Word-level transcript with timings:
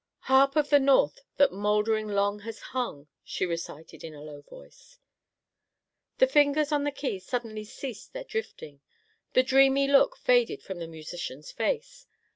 "'Harp 0.21 0.55
of 0.55 0.71
the 0.71 0.79
North 0.79 1.19
that 1.37 1.53
mouldering 1.53 2.07
long 2.07 2.39
has 2.39 2.59
hung,'" 2.73 3.05
she 3.23 3.45
recited 3.45 4.03
in 4.03 4.15
a 4.15 4.23
low 4.23 4.41
voice. 4.41 4.97
The 6.17 6.25
fingers 6.25 6.71
on 6.71 6.85
the 6.85 6.91
keys 6.91 7.23
suddenly 7.23 7.65
ceased 7.65 8.11
their 8.11 8.23
drifting, 8.23 8.81
the 9.33 9.43
dreamy 9.43 9.87
look 9.87 10.17
faded 10.17 10.63
from 10.63 10.79
the 10.79 10.87
musician's 10.87 11.51
face. 11.51 12.07